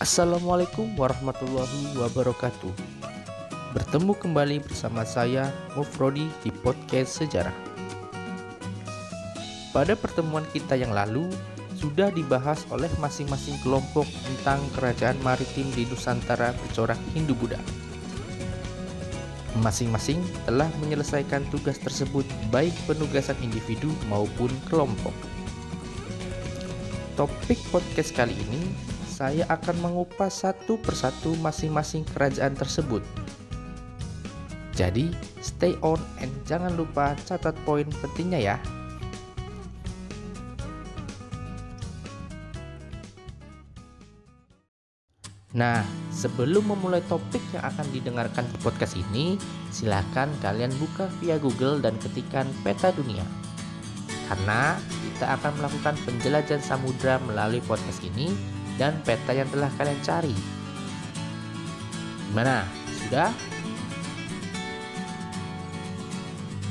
[0.00, 2.72] Assalamualaikum warahmatullahi wabarakatuh.
[3.76, 7.52] Bertemu kembali bersama saya Mufrodi di podcast sejarah.
[9.76, 11.28] Pada pertemuan kita yang lalu
[11.76, 17.60] sudah dibahas oleh masing-masing kelompok tentang kerajaan maritim di Nusantara bercorak Hindu-Buddha.
[19.60, 25.12] Masing-masing telah menyelesaikan tugas tersebut baik penugasan individu maupun kelompok.
[27.20, 28.89] Topik podcast kali ini
[29.20, 33.04] saya akan mengupas satu persatu masing-masing kerajaan tersebut.
[34.72, 35.12] Jadi,
[35.44, 38.56] stay on and jangan lupa catat poin pentingnya ya.
[45.52, 49.36] Nah, sebelum memulai topik yang akan didengarkan di podcast ini,
[49.68, 53.26] silakan kalian buka via Google dan ketikkan peta dunia.
[54.32, 60.32] Karena kita akan melakukan penjelajahan samudra melalui podcast ini dan peta yang telah kalian cari.
[62.32, 62.64] Gimana?
[63.04, 63.28] Sudah?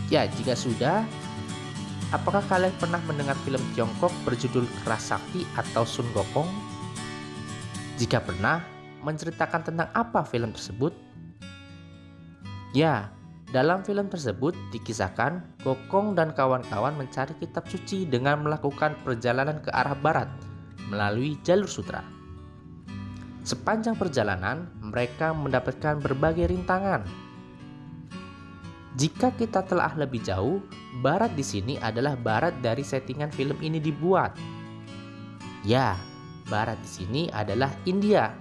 [0.10, 1.06] Ya, jika sudah,
[2.10, 6.50] apakah kalian pernah mendengar film Tiongkok berjudul Keras Sakti atau Sun Gokong?
[8.02, 8.66] Jika pernah,
[9.06, 10.98] menceritakan tentang apa film tersebut?
[12.74, 13.14] Ya,
[13.54, 19.94] dalam film tersebut dikisahkan Gokong dan kawan-kawan mencari kitab suci dengan melakukan perjalanan ke arah
[19.94, 20.49] barat
[20.90, 22.02] melalui jalur sutra.
[23.46, 27.08] Sepanjang perjalanan, mereka mendapatkan berbagai rintangan.
[29.00, 30.60] Jika kita telah lebih jauh,
[31.00, 34.36] barat di sini adalah barat dari settingan film ini dibuat.
[35.64, 35.96] Ya,
[36.52, 38.36] barat di sini adalah India.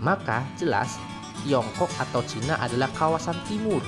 [0.00, 0.96] Maka jelas
[1.44, 3.80] Tiongkok atau Cina adalah kawasan timur.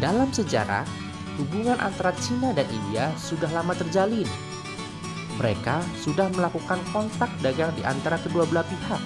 [0.00, 0.84] Dalam sejarah,
[1.40, 4.26] hubungan antara Cina dan India sudah lama terjalin.
[5.34, 9.02] Mereka sudah melakukan kontak dagang di antara kedua belah pihak.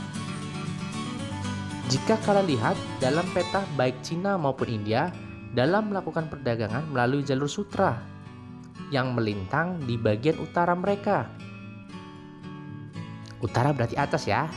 [1.89, 5.09] Jika kalian lihat dalam peta baik Cina maupun India
[5.57, 7.97] dalam melakukan perdagangan melalui jalur sutra
[8.93, 11.33] yang melintang di bagian utara mereka.
[13.41, 14.53] Utara berarti atas ya.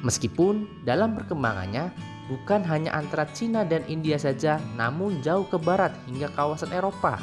[0.00, 1.92] Meskipun dalam perkembangannya
[2.32, 7.20] bukan hanya antara Cina dan India saja, namun jauh ke barat hingga kawasan Eropa.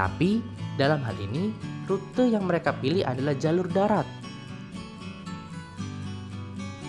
[0.00, 0.40] Tapi
[0.80, 1.52] dalam hal ini,
[1.84, 4.08] rute yang mereka pilih adalah jalur darat.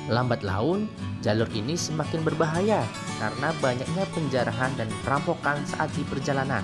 [0.08, 0.88] Lambat laun,
[1.20, 2.88] jalur ini semakin berbahaya
[3.20, 6.64] karena banyaknya penjarahan dan perampokan saat di perjalanan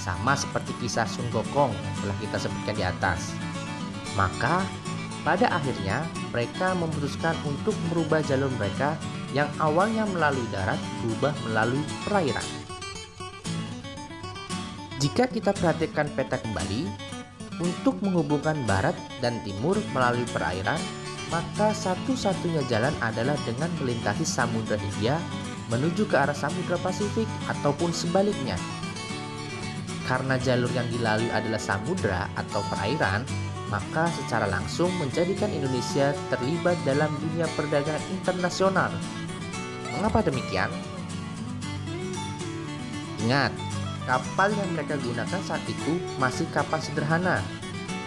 [0.00, 3.36] sama seperti kisah Sun Gokong yang telah kita sebutkan di atas.
[4.16, 4.64] Maka,
[5.28, 8.96] pada akhirnya mereka memutuskan untuk merubah jalur mereka
[9.36, 12.65] yang awalnya melalui darat berubah melalui perairan.
[14.96, 16.88] Jika kita perhatikan peta kembali,
[17.56, 20.80] untuk menghubungkan barat dan timur melalui perairan,
[21.32, 25.16] maka satu-satunya jalan adalah dengan melintasi Samudra Hindia
[25.72, 28.54] menuju ke arah Samudra Pasifik ataupun sebaliknya
[30.06, 33.26] karena jalur yang dilalui adalah samudra atau perairan,
[33.68, 38.90] maka secara langsung menjadikan Indonesia terlibat dalam dunia perdagangan internasional.
[39.90, 40.70] Mengapa demikian?
[43.26, 43.50] Ingat,
[44.06, 47.42] kapal yang mereka gunakan saat itu masih kapal sederhana,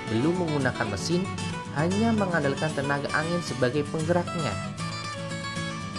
[0.10, 1.22] belum menggunakan mesin,
[1.78, 4.56] hanya mengandalkan tenaga angin sebagai penggeraknya.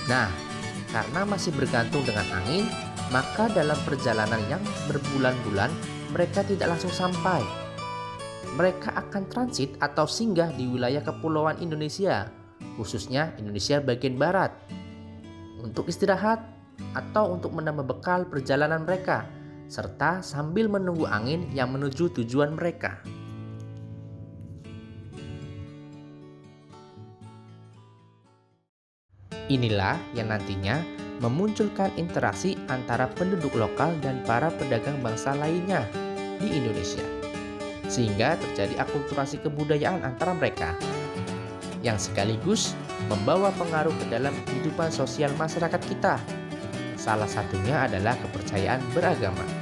[0.09, 0.27] Nah,
[0.91, 2.67] karena masih bergantung dengan angin,
[3.15, 5.71] maka dalam perjalanan yang berbulan-bulan
[6.11, 7.45] mereka tidak langsung sampai.
[8.59, 12.27] Mereka akan transit atau singgah di wilayah kepulauan Indonesia,
[12.75, 14.51] khususnya Indonesia bagian barat,
[15.63, 16.43] untuk istirahat
[16.97, 19.23] atau untuk menambah bekal perjalanan mereka,
[19.71, 22.99] serta sambil menunggu angin yang menuju tujuan mereka.
[29.47, 30.83] Inilah yang nantinya
[31.23, 35.87] memunculkan interaksi antara penduduk lokal dan para pedagang bangsa lainnya
[36.43, 37.03] di Indonesia,
[37.87, 40.75] sehingga terjadi akulturasi kebudayaan antara mereka
[41.83, 42.79] yang sekaligus
[43.11, 46.19] membawa pengaruh ke dalam kehidupan sosial masyarakat kita.
[47.01, 49.60] Salah satunya adalah kepercayaan beragama.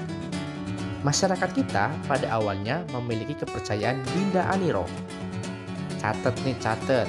[1.07, 4.83] Masyarakat kita pada awalnya memiliki kepercayaan Dinda Aniro.
[6.03, 7.07] Catat nih catat,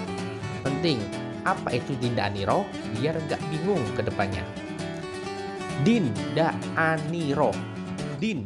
[0.61, 1.01] penting
[1.41, 4.45] apa itu Dinda Aniro biar nggak bingung ke depannya.
[5.81, 7.49] Dinda Aniro.
[8.21, 8.45] Din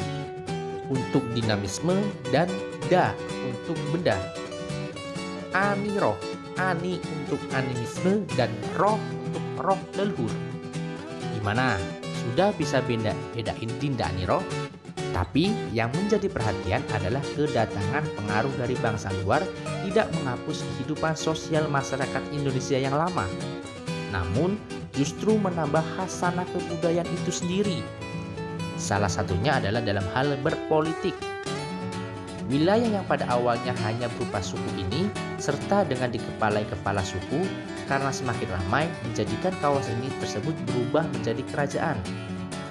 [0.88, 1.98] untuk dinamisme
[2.32, 2.48] dan
[2.88, 3.12] da
[3.44, 4.16] untuk benda.
[5.52, 6.16] Aniro,
[6.56, 8.98] ani untuk animisme dan roh
[9.28, 10.32] untuk roh leluhur.
[11.36, 11.76] Gimana?
[12.24, 14.40] Sudah bisa beda bedain Dinda Aniro?
[15.14, 19.46] Tapi yang menjadi perhatian adalah kedatangan pengaruh dari bangsa luar
[19.86, 23.30] tidak menghapus kehidupan sosial masyarakat Indonesia yang lama.
[24.10, 24.58] Namun,
[24.98, 27.80] justru menambah hasanah kebudayaan itu sendiri.
[28.82, 31.14] Salah satunya adalah dalam hal berpolitik.
[32.50, 35.08] Wilayah yang pada awalnya hanya berupa suku ini,
[35.38, 37.46] serta dengan dikepalai kepala suku,
[37.86, 41.98] karena semakin ramai menjadikan kawasan ini tersebut berubah menjadi kerajaan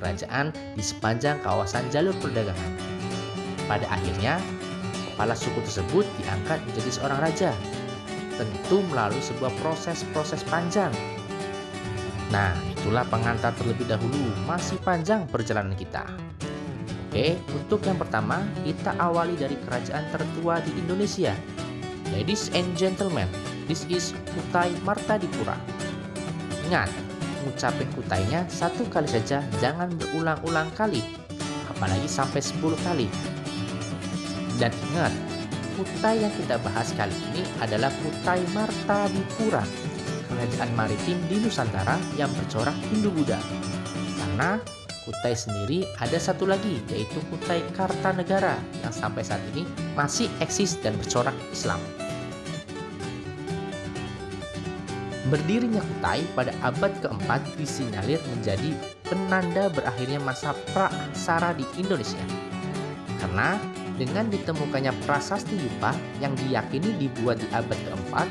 [0.03, 2.75] kerajaan di sepanjang kawasan jalur perdagangan.
[3.71, 4.43] Pada akhirnya,
[5.15, 7.55] kepala suku tersebut diangkat menjadi seorang raja,
[8.35, 10.91] tentu melalui sebuah proses-proses panjang.
[12.35, 16.03] Nah, itulah pengantar terlebih dahulu, masih panjang perjalanan kita.
[17.13, 21.37] Oke, untuk yang pertama, kita awali dari kerajaan tertua di Indonesia.
[22.09, 23.29] Ladies and gentlemen,
[23.69, 25.61] this is Kutai Martadipura.
[26.73, 26.89] Ingat,
[27.45, 31.03] ngucapin kutainya satu kali saja, jangan berulang-ulang kali,
[31.69, 33.07] apalagi sampai 10 kali.
[34.57, 35.13] Dan ingat,
[35.75, 39.65] kutai yang kita bahas kali ini adalah Kutai Martadipura,
[40.31, 43.41] kerajaan maritim di Nusantara yang bercorak Hindu-Buddha.
[44.23, 44.63] Karena
[45.03, 48.55] Kutai sendiri ada satu lagi, yaitu Kutai Kartanegara
[48.87, 49.67] yang sampai saat ini
[49.99, 51.83] masih eksis dan bercorak Islam.
[55.31, 58.75] Berdirinya Kutai pada abad keempat disinyalir menjadi
[59.07, 62.19] penanda berakhirnya masa pra-aksara di Indonesia.
[63.23, 63.55] Karena
[63.95, 68.27] dengan ditemukannya prasasti Yupa yang diyakini dibuat di abad keempat,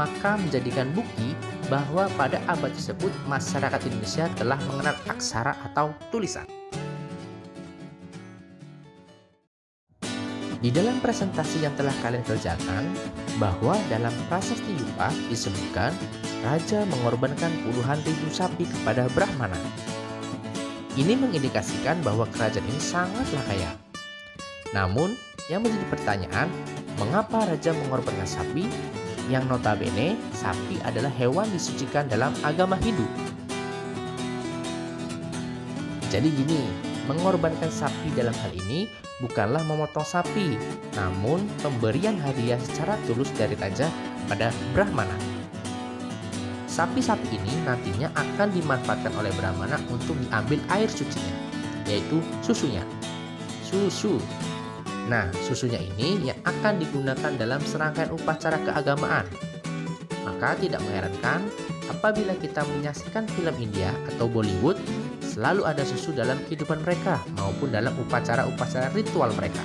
[0.00, 1.36] maka menjadikan bukti
[1.68, 6.48] bahwa pada abad tersebut masyarakat Indonesia telah mengenal aksara atau tulisan.
[10.60, 12.84] Di dalam presentasi yang telah kalian kerjakan,
[13.40, 15.92] bahwa dalam prasasti Yupa disebutkan
[16.40, 19.56] raja mengorbankan puluhan ribu sapi kepada Brahmana.
[20.96, 23.70] Ini mengindikasikan bahwa kerajaan ini sangatlah kaya.
[24.74, 25.14] Namun,
[25.46, 26.48] yang menjadi pertanyaan,
[26.98, 28.66] mengapa raja mengorbankan sapi
[29.30, 33.06] yang notabene sapi adalah hewan disucikan dalam agama Hindu?
[36.10, 36.66] Jadi gini,
[37.06, 38.90] mengorbankan sapi dalam hal ini
[39.22, 40.58] bukanlah memotong sapi,
[40.98, 43.86] namun pemberian hadiah secara tulus dari raja
[44.26, 45.29] pada Brahmana.
[46.70, 51.34] Sapi-sapi ini nantinya akan dimanfaatkan oleh Brahmana untuk diambil air sucinya,
[51.90, 52.86] yaitu susunya.
[53.66, 54.22] Susu.
[55.10, 59.26] Nah, susunya ini yang akan digunakan dalam serangkaian upacara keagamaan.
[60.22, 61.42] Maka tidak mengherankan
[61.90, 64.78] apabila kita menyaksikan film India atau Bollywood,
[65.26, 69.62] selalu ada susu dalam kehidupan mereka maupun dalam upacara-upacara ritual mereka.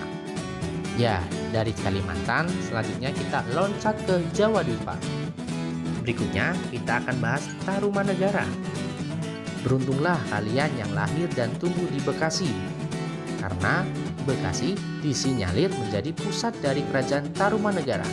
[0.98, 1.22] Ya,
[1.54, 4.98] dari Kalimantan, selanjutnya kita loncat ke Jawa Dwipa.
[6.06, 8.46] Berikutnya, kita akan bahas Tarumanegara.
[9.66, 12.54] Beruntunglah kalian yang lahir dan tumbuh di Bekasi,
[13.42, 13.82] karena
[14.30, 18.06] Bekasi disinyalir menjadi pusat dari kerajaan Tarumanegara.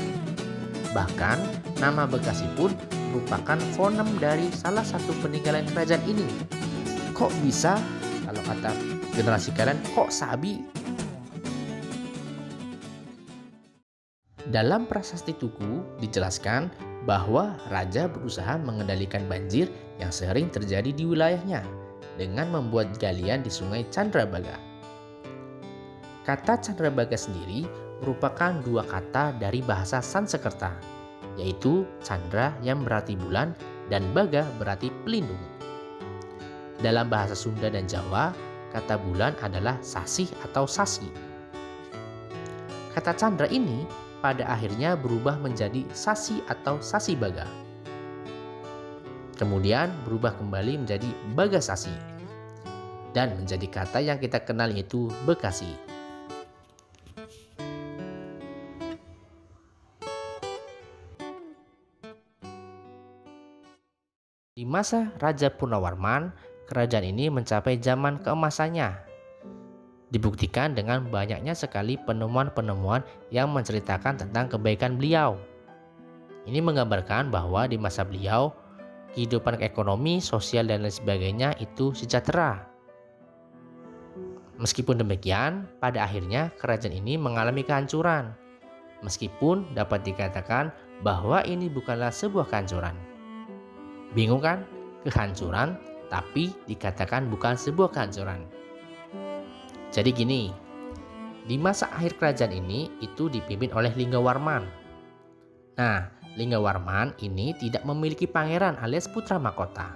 [0.96, 1.36] Bahkan,
[1.84, 2.72] nama Bekasi pun
[3.12, 6.24] merupakan fonem dari salah satu peninggalan kerajaan ini.
[7.12, 7.76] Kok bisa?
[8.24, 8.72] Kalau kata
[9.12, 10.64] generasi kalian, kok sabi?
[14.48, 19.66] Dalam prasasti Tugu dijelaskan bahwa raja berusaha mengendalikan banjir
[19.98, 21.66] yang sering terjadi di wilayahnya
[22.14, 24.58] dengan membuat galian di sungai Chandrabaga.
[26.22, 27.66] Kata Chandrabaga sendiri
[28.02, 30.74] merupakan dua kata dari bahasa Sanskerta,
[31.34, 33.54] yaitu Chandra yang berarti bulan
[33.90, 35.40] dan Baga berarti pelindung.
[36.82, 38.34] Dalam bahasa Sunda dan Jawa,
[38.74, 41.06] kata bulan adalah sasih atau sasi.
[42.94, 43.86] Kata Chandra ini
[44.22, 47.44] pada akhirnya berubah menjadi sasi atau sasi baga.
[49.34, 51.90] Kemudian berubah kembali menjadi baga sasi
[53.10, 55.74] dan menjadi kata yang kita kenal yaitu Bekasi.
[64.54, 66.30] Di masa Raja Purnawarman,
[66.70, 69.11] kerajaan ini mencapai zaman keemasannya
[70.12, 73.00] dibuktikan dengan banyaknya sekali penemuan-penemuan
[73.32, 75.40] yang menceritakan tentang kebaikan beliau.
[76.44, 78.52] Ini menggambarkan bahwa di masa beliau,
[79.16, 82.68] kehidupan ekonomi, sosial, dan lain sebagainya itu sejahtera.
[84.60, 88.36] Meskipun demikian, pada akhirnya kerajaan ini mengalami kehancuran.
[89.02, 90.70] Meskipun dapat dikatakan
[91.02, 92.94] bahwa ini bukanlah sebuah kehancuran.
[94.14, 94.62] Bingung kan?
[95.02, 95.74] Kehancuran,
[96.06, 98.61] tapi dikatakan bukan sebuah kehancuran.
[99.92, 100.48] Jadi gini,
[101.44, 104.64] di masa akhir kerajaan ini itu dipimpin oleh Linggawarman.
[105.76, 109.92] Nah, Linggawarman ini tidak memiliki pangeran alias putra mahkota.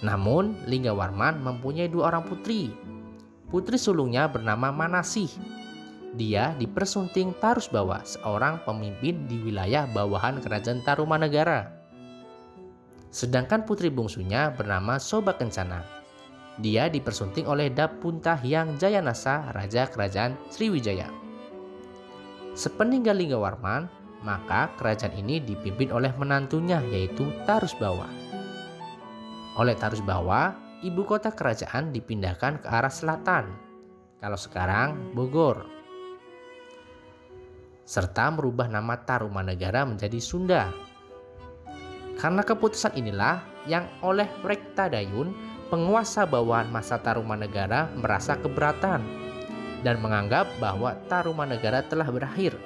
[0.00, 2.72] Namun, Linggawarman mempunyai dua orang putri.
[3.52, 5.28] putri sulungnya bernama Manasih.
[6.16, 11.68] Dia dipersunting Tarusbawa, seorang pemimpin di wilayah bawahan kerajaan Tarumanegara.
[13.12, 16.01] Sedangkan putri bungsunya bernama Soba Kencana.
[16.60, 21.08] Dia dipersunting oleh Dapunta Hyang Jayanasa, Raja Kerajaan Sriwijaya.
[22.52, 23.88] Sepeninggal Linggawarman,
[24.20, 28.04] maka kerajaan ini dipimpin oleh menantunya yaitu Tarusbawa.
[29.56, 30.52] Oleh Tarusbawa,
[30.84, 33.48] ibu kota kerajaan dipindahkan ke arah selatan.
[34.20, 35.72] Kalau sekarang Bogor
[37.82, 40.70] serta merubah nama Tarumanegara menjadi Sunda.
[42.16, 44.28] Karena keputusan inilah yang oleh
[44.76, 45.34] Dayun,
[45.72, 49.00] penguasa bawahan masa Tarumanegara merasa keberatan
[49.80, 52.60] dan menganggap bahwa Tarumanegara telah berakhir.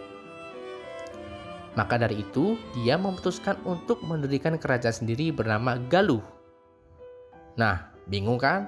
[1.79, 6.25] Maka dari itu, dia memutuskan untuk mendirikan kerajaan sendiri bernama Galuh.
[7.55, 8.67] Nah, bingung kan?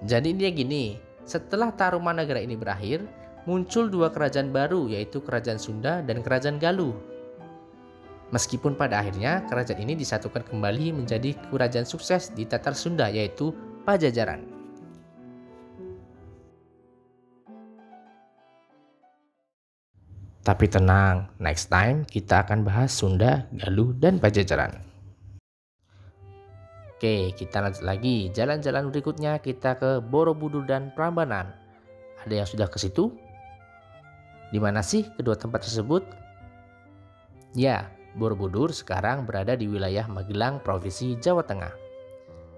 [0.00, 0.96] Jadi dia gini,
[1.28, 3.04] setelah Tarumanegara ini berakhir,
[3.44, 6.96] muncul dua kerajaan baru yaitu Kerajaan Sunda dan Kerajaan Galuh.
[8.30, 13.50] Meskipun pada akhirnya kerajaan ini disatukan kembali menjadi kerajaan sukses di Tatar Sunda yaitu
[13.82, 14.46] Pajajaran.
[20.40, 24.78] Tapi tenang, next time kita akan bahas Sunda, Galuh, dan Pajajaran.
[26.96, 28.30] Oke, kita lanjut lagi.
[28.30, 31.50] Jalan-jalan berikutnya kita ke Borobudur dan Prambanan.
[32.24, 33.10] Ada yang sudah ke situ?
[34.52, 36.04] Di mana sih kedua tempat tersebut?
[37.56, 41.70] Ya, Borobudur sekarang berada di wilayah Magelang, Provinsi Jawa Tengah.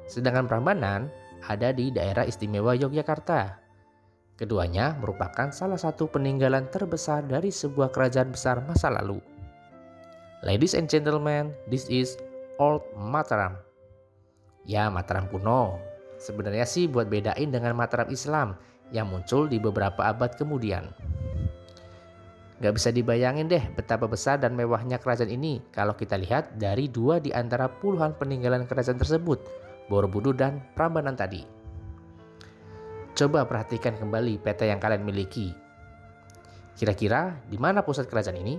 [0.08, 1.12] Sedangkan Prambanan
[1.44, 3.60] ada di daerah istimewa Yogyakarta.
[4.40, 9.20] Keduanya merupakan salah satu peninggalan terbesar dari sebuah kerajaan besar masa lalu.
[10.42, 12.18] Ladies and gentlemen, this is
[12.58, 13.60] Old Mataram.
[14.66, 15.78] Ya, Mataram kuno.
[16.18, 18.56] Sebenarnya sih buat bedain dengan Mataram Islam
[18.90, 20.90] yang muncul di beberapa abad kemudian.
[22.62, 27.18] Gak bisa dibayangin deh betapa besar dan mewahnya kerajaan ini kalau kita lihat dari dua
[27.18, 29.42] di antara puluhan peninggalan kerajaan tersebut,
[29.90, 31.42] Borobudur dan Prambanan tadi.
[33.18, 35.50] Coba perhatikan kembali peta yang kalian miliki.
[36.78, 38.54] Kira-kira di mana pusat kerajaan ini?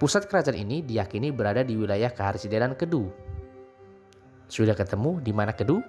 [0.00, 3.12] Pusat kerajaan ini diyakini berada di wilayah Keharisidenan Kedu.
[4.48, 5.84] Sudah ketemu di mana Kedu?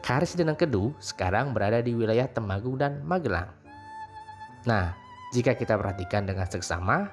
[0.00, 3.57] Keharisidenan Kedu sekarang berada di wilayah Temanggung dan Magelang.
[4.68, 4.92] Nah,
[5.32, 7.08] jika kita perhatikan dengan seksama,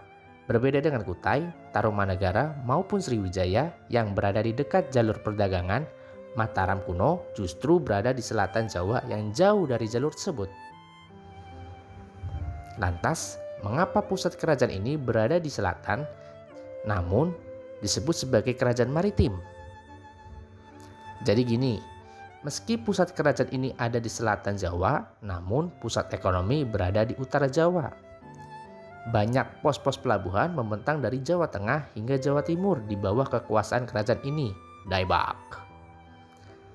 [0.52, 5.88] berbeda dengan Kutai, Tarumanegara maupun Sriwijaya yang berada di dekat jalur perdagangan,
[6.36, 10.52] Mataram kuno justru berada di selatan Jawa yang jauh dari jalur tersebut.
[12.76, 16.04] Lantas, mengapa pusat kerajaan ini berada di selatan,
[16.84, 17.32] namun
[17.80, 19.40] disebut sebagai kerajaan maritim?
[21.24, 21.80] Jadi gini,
[22.46, 27.90] Meski pusat kerajaan ini ada di selatan Jawa, namun pusat ekonomi berada di utara Jawa.
[29.10, 34.54] Banyak pos-pos pelabuhan membentang dari Jawa Tengah hingga Jawa Timur di bawah kekuasaan kerajaan ini,
[34.86, 35.58] Daibak.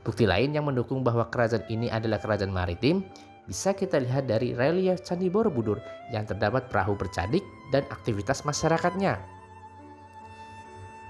[0.03, 3.07] Bukti lain yang mendukung bahwa kerajaan ini adalah kerajaan maritim
[3.47, 5.79] bisa kita lihat dari relief Candi Borobudur
[6.11, 9.23] yang terdapat perahu bercadik dan aktivitas masyarakatnya.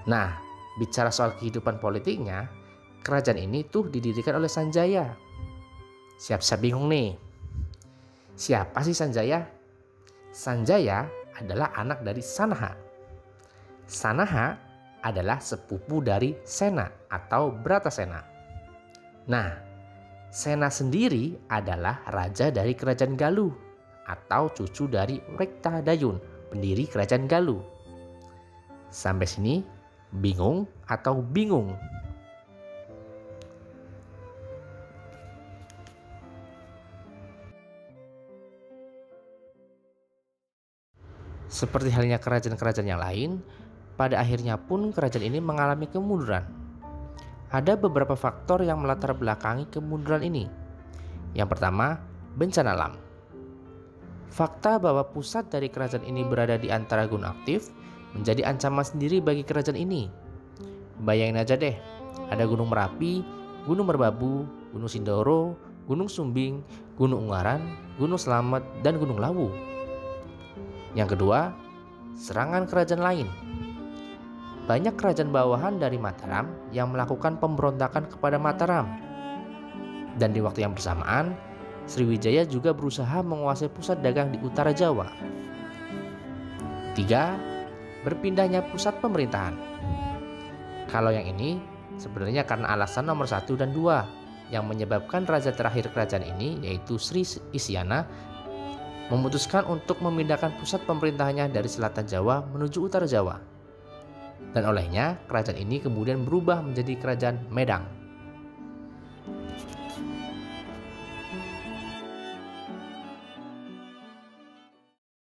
[0.05, 0.37] Nah,
[0.77, 2.60] bicara soal kehidupan politiknya,
[3.01, 5.17] kerajaan ini tuh didirikan oleh Sanjaya.
[6.21, 7.17] Siap-siap bingung nih.
[8.37, 9.45] Siapa sih Sanjaya?
[10.31, 12.77] Sanjaya adalah anak dari Sanaha.
[13.89, 14.55] Sanaha
[15.01, 18.21] adalah sepupu dari Sena atau Bratasena.
[19.27, 19.49] Nah,
[20.31, 23.51] Sena sendiri adalah raja dari kerajaan Galuh
[24.07, 26.21] atau cucu dari Rekta Dayun,
[26.53, 27.59] pendiri kerajaan Galuh.
[28.87, 29.59] Sampai sini
[30.23, 31.75] bingung atau bingung?
[41.51, 43.43] Seperti halnya kerajaan-kerajaan yang lain,
[43.99, 46.47] pada akhirnya pun kerajaan ini mengalami kemunduran.
[47.51, 50.47] Ada beberapa faktor yang melatar belakangi kemunduran ini.
[51.35, 51.99] Yang pertama,
[52.39, 52.93] bencana alam.
[54.31, 57.67] Fakta bahwa pusat dari kerajaan ini berada di antara gunung aktif
[58.15, 60.07] menjadi ancaman sendiri bagi kerajaan ini.
[61.03, 61.75] Bayangin aja deh,
[62.31, 63.27] ada Gunung Merapi,
[63.67, 66.63] Gunung Merbabu, Gunung Sindoro, Gunung Sumbing,
[66.95, 67.59] Gunung Ungaran,
[67.99, 69.70] Gunung Selamet, dan Gunung Lawu.
[70.91, 71.55] Yang kedua,
[72.19, 73.27] serangan kerajaan lain.
[74.67, 78.87] Banyak kerajaan bawahan dari Mataram yang melakukan pemberontakan kepada Mataram.
[80.19, 81.33] Dan di waktu yang bersamaan,
[81.89, 85.09] Sriwijaya juga berusaha menguasai pusat dagang di utara Jawa.
[86.93, 87.39] Tiga,
[88.03, 89.55] berpindahnya pusat pemerintahan.
[90.91, 91.57] Kalau yang ini
[91.95, 94.03] sebenarnya karena alasan nomor satu dan dua,
[94.51, 97.23] yang menyebabkan raja terakhir kerajaan ini yaitu Sri
[97.55, 98.03] Isyana
[99.11, 103.43] memutuskan untuk memindahkan pusat pemerintahannya dari selatan Jawa menuju utara Jawa.
[104.55, 107.83] Dan olehnya kerajaan ini kemudian berubah menjadi kerajaan Medang.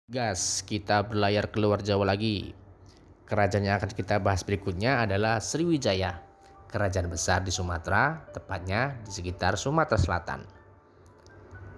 [0.05, 2.53] Gas, kita berlayar keluar Jawa lagi.
[3.25, 6.19] Kerajaan yang akan kita bahas berikutnya adalah Sriwijaya,
[6.69, 10.60] kerajaan besar di Sumatera, tepatnya di sekitar Sumatera Selatan.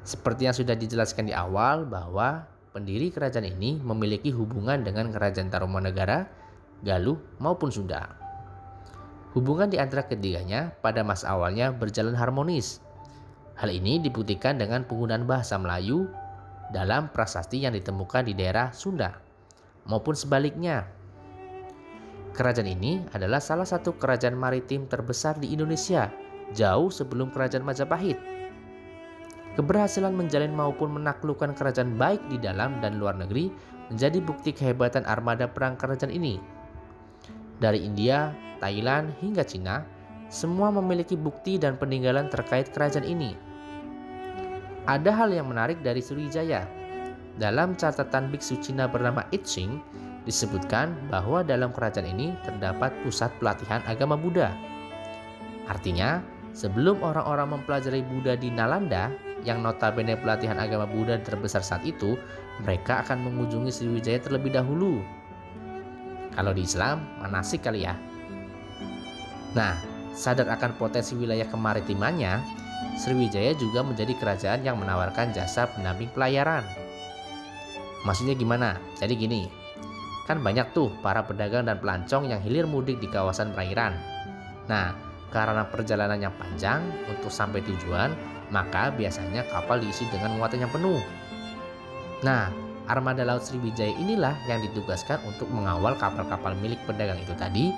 [0.04, 2.44] Seperti yang sudah dijelaskan di awal bahwa
[2.76, 6.28] pendiri kerajaan ini memiliki hubungan dengan kerajaan Tarumanegara,
[6.84, 8.12] Galuh maupun Sunda.
[9.32, 12.84] Hubungan di antara ketiganya pada masa awalnya berjalan harmonis.
[13.56, 16.12] Hal ini dibuktikan dengan penggunaan bahasa Melayu
[16.76, 19.16] dalam prasasti yang ditemukan di daerah Sunda
[19.88, 20.84] maupun sebaliknya.
[22.34, 26.10] Kerajaan ini adalah salah satu kerajaan maritim terbesar di Indonesia
[26.52, 28.33] jauh sebelum kerajaan Majapahit.
[29.54, 33.54] Keberhasilan menjalin maupun menaklukkan kerajaan baik di dalam dan luar negeri
[33.94, 36.42] menjadi bukti kehebatan armada perang kerajaan ini.
[37.62, 39.86] Dari India, Thailand, hingga Cina,
[40.34, 43.38] semua memiliki bukti dan peninggalan terkait kerajaan ini.
[44.90, 46.66] Ada hal yang menarik dari Sriwijaya.
[47.38, 49.78] Dalam catatan biksu Cina bernama Itching,
[50.26, 54.50] disebutkan bahwa dalam kerajaan ini terdapat pusat pelatihan agama Buddha.
[55.70, 56.20] Artinya,
[56.52, 62.20] sebelum orang-orang mempelajari Buddha di Nalanda, yang notabene pelatihan agama Buddha terbesar saat itu,
[62.64, 65.04] mereka akan mengunjungi Sriwijaya terlebih dahulu.
[66.34, 67.94] Kalau di Islam, manasik kali ya.
[69.54, 69.78] Nah,
[70.18, 72.42] sadar akan potensi wilayah kemaritimannya,
[72.98, 76.66] Sriwijaya juga menjadi kerajaan yang menawarkan jasa pendamping pelayaran.
[78.04, 78.82] Maksudnya gimana?
[79.00, 79.48] Jadi gini,
[80.28, 83.96] kan banyak tuh para pedagang dan pelancong yang hilir mudik di kawasan perairan.
[84.68, 88.14] Nah, karena perjalanan yang panjang untuk sampai tujuan,
[88.54, 91.02] maka biasanya kapal diisi dengan muatan yang penuh.
[92.22, 92.54] Nah,
[92.86, 97.74] armada laut Sriwijaya inilah yang ditugaskan untuk mengawal kapal-kapal milik pedagang itu tadi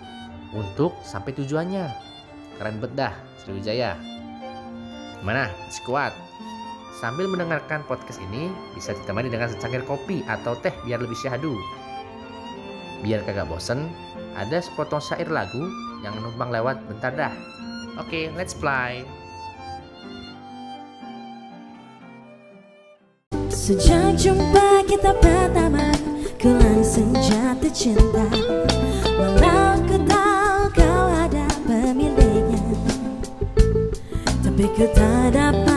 [0.51, 1.87] untuk sampai tujuannya.
[2.59, 3.95] Keren bedah Sriwijaya.
[5.23, 5.47] Gimana?
[5.71, 6.11] Sekuat?
[6.99, 11.55] Sambil mendengarkan podcast ini, bisa ditemani dengan secangkir kopi atau teh biar lebih syahdu.
[13.03, 13.91] Biar kagak bosen,
[14.35, 15.67] ada sepotong syair lagu
[16.05, 17.33] yang numpang lewat bentar dah.
[17.97, 19.01] Oke, okay, let's fly.
[23.49, 25.89] Sejak jumpa kita pertama,
[26.37, 28.29] ku langsung jatuh cinta.
[29.17, 32.61] Walau ku tahu kau ada pemiliknya,
[34.45, 35.74] tapi ku tak dapat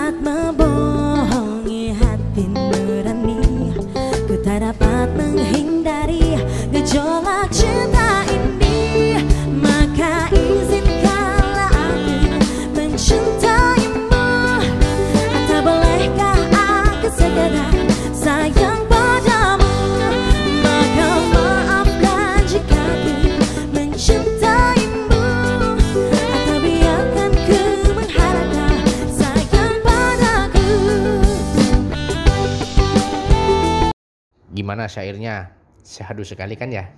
[34.98, 35.54] syairnya?
[35.86, 36.90] Syahdu sekali kan ya?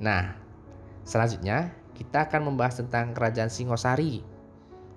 [0.00, 0.32] Nah,
[1.04, 4.24] selanjutnya kita akan membahas tentang kerajaan Singosari.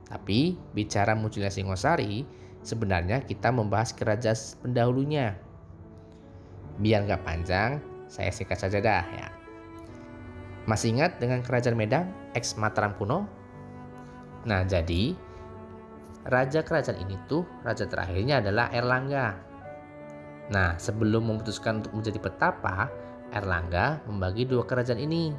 [0.07, 2.23] Tapi bicara munculnya Singosari,
[2.63, 5.35] sebenarnya kita membahas kerajaan pendahulunya.
[6.79, 9.27] Biar nggak panjang, saya singkat saja dah ya.
[10.65, 13.29] Masih ingat dengan kerajaan Medan, ex Mataram kuno?
[14.49, 15.13] Nah, jadi
[16.25, 19.44] raja kerajaan ini tuh raja terakhirnya adalah Erlangga
[20.53, 22.89] Nah, sebelum memutuskan untuk menjadi petapa,
[23.33, 25.33] Erlangga membagi dua kerajaan ini.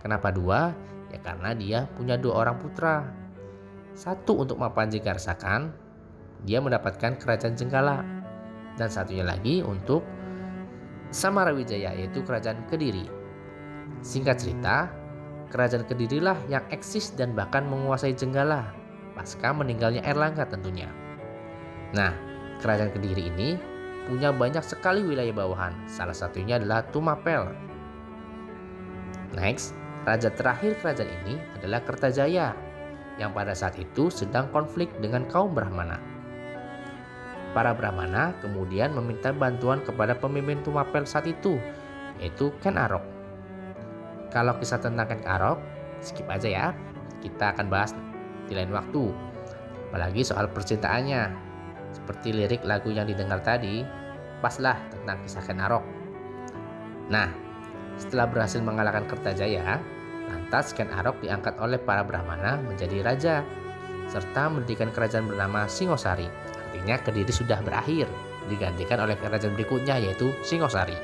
[0.00, 0.70] Kenapa dua?
[1.10, 3.10] Ya karena dia punya dua orang putra.
[3.92, 5.74] Satu untuk Mapanji Garsakan,
[6.46, 8.06] dia mendapatkan kerajaan Jenggala.
[8.76, 10.04] Dan satunya lagi untuk
[11.10, 13.08] Samarawijaya yaitu kerajaan Kediri.
[14.04, 14.92] Singkat cerita,
[15.50, 20.92] kerajaan Kedirilah yang eksis dan bahkan menguasai Jenggala pasca meninggalnya Erlangga tentunya.
[21.96, 22.12] Nah,
[22.60, 23.56] kerajaan Kediri ini
[24.06, 25.74] punya banyak sekali wilayah bawahan.
[25.90, 27.50] Salah satunya adalah Tumapel.
[29.34, 29.74] Next,
[30.06, 32.54] raja terakhir kerajaan ini adalah Kertajaya
[33.18, 35.98] yang pada saat itu sedang konflik dengan kaum Brahmana.
[37.52, 41.58] Para Brahmana kemudian meminta bantuan kepada pemimpin Tumapel saat itu,
[42.22, 43.02] yaitu Ken Arok.
[44.30, 45.60] Kalau kisah tentang Ken Arok,
[46.04, 46.66] skip aja ya.
[47.24, 47.96] Kita akan bahas
[48.46, 49.08] di lain waktu.
[49.88, 51.45] Apalagi soal percintaannya
[51.96, 53.80] seperti lirik lagu yang didengar tadi,
[54.44, 55.84] paslah tentang kisah Ken Arok.
[57.08, 57.32] Nah,
[57.96, 59.80] setelah berhasil mengalahkan Kertajaya,
[60.28, 63.36] lantas Ken Arok diangkat oleh para Brahmana menjadi raja.
[64.06, 66.30] serta mendirikan kerajaan bernama Singosari.
[66.54, 68.06] Artinya Kediri sudah berakhir,
[68.46, 70.94] digantikan oleh kerajaan berikutnya yaitu Singosari.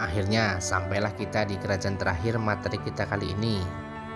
[0.00, 3.60] Akhirnya sampailah kita di kerajaan terakhir materi kita kali ini.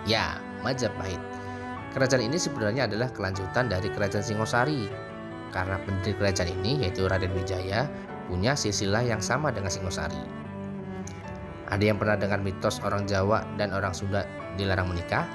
[0.08, 1.39] Ya, Majapahit.
[1.90, 4.86] Kerajaan ini sebenarnya adalah kelanjutan dari kerajaan Singosari.
[5.50, 7.90] Karena pendiri kerajaan ini yaitu Raden Wijaya
[8.30, 10.22] punya silsilah yang sama dengan Singosari.
[11.70, 14.22] Ada yang pernah dengar mitos orang Jawa dan orang Sunda
[14.54, 15.26] dilarang menikah?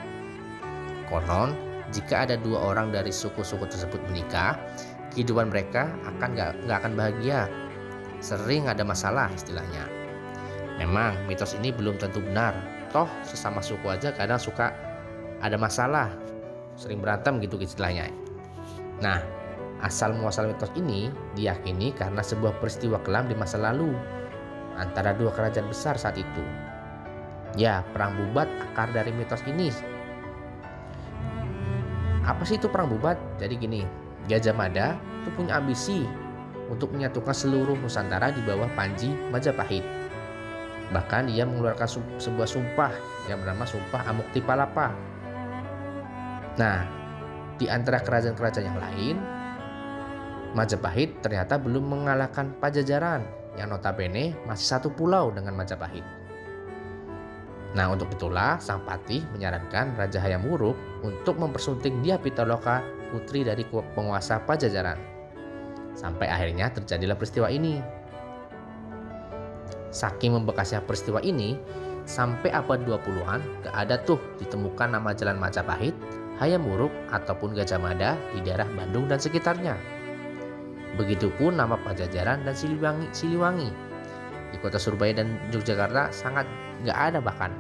[1.12, 1.52] Konon,
[1.92, 4.56] jika ada dua orang dari suku-suku tersebut menikah,
[5.12, 7.52] kehidupan mereka akan gak, gak akan bahagia.
[8.24, 9.88] Sering ada masalah istilahnya.
[10.80, 12.56] Memang mitos ini belum tentu benar.
[12.92, 14.72] Toh sesama suku aja kadang suka
[15.44, 16.12] ada masalah,
[16.76, 18.12] sering berantem gitu istilahnya.
[19.04, 19.20] Nah,
[19.84, 23.92] asal muasal mitos ini diyakini karena sebuah peristiwa kelam di masa lalu
[24.76, 26.44] antara dua kerajaan besar saat itu.
[27.56, 29.72] Ya, perang bubat akar dari mitos ini.
[32.28, 33.16] Apa sih itu perang bubat?
[33.40, 33.82] Jadi gini,
[34.28, 36.04] Gajah Mada itu punya ambisi
[36.68, 39.86] untuk menyatukan seluruh Nusantara di bawah Panji Majapahit.
[40.90, 42.92] Bahkan ia mengeluarkan sebuah sumpah
[43.30, 44.94] yang bernama Sumpah Amuktipalapa.
[46.56, 46.88] Nah,
[47.60, 49.16] di antara kerajaan-kerajaan yang lain,
[50.56, 53.28] Majapahit ternyata belum mengalahkan Pajajaran
[53.60, 56.04] yang notabene masih satu pulau dengan Majapahit.
[57.76, 62.80] Nah, untuk itulah Sang Patih menyarankan Raja Hayam Wuruk untuk mempersunting Dia Pitaloka,
[63.12, 64.96] putri dari penguasa Pajajaran.
[65.92, 67.84] Sampai akhirnya terjadilah peristiwa ini.
[69.92, 71.60] Saking membekasnya peristiwa ini,
[72.08, 75.96] sampai abad 20-an gak ada tuh ditemukan nama jalan Majapahit,
[76.36, 79.80] Hayam Wuruk ataupun Gajah Mada di daerah Bandung dan sekitarnya.
[81.00, 83.72] Begitupun nama Pajajaran dan Siliwangi, Siliwangi.
[84.52, 86.48] Di kota Surabaya dan Yogyakarta sangat
[86.84, 87.52] gak ada bahkan.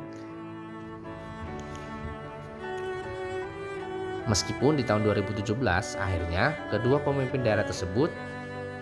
[4.25, 5.53] Meskipun di tahun 2017
[6.01, 8.09] akhirnya kedua pemimpin daerah tersebut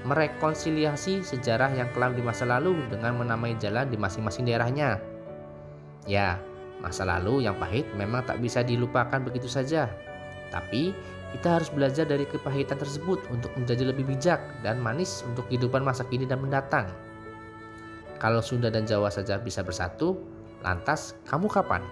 [0.07, 4.99] merekonsiliasi sejarah yang kelam di masa lalu dengan menamai jalan di masing-masing daerahnya.
[6.07, 6.39] Ya,
[6.79, 9.91] masa lalu yang pahit memang tak bisa dilupakan begitu saja.
[10.49, 10.93] Tapi
[11.33, 16.05] kita harus belajar dari kepahitan tersebut untuk menjadi lebih bijak dan manis untuk kehidupan masa
[16.05, 16.85] kini dan mendatang.
[18.21, 20.15] Kalau Sunda dan Jawa saja bisa bersatu,
[20.61, 21.83] lantas kamu kapan?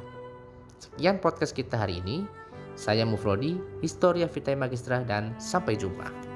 [0.79, 2.23] Sekian podcast kita hari ini.
[2.71, 6.30] Saya Mufrodi, Historia Vitae Magistra dan sampai jumpa.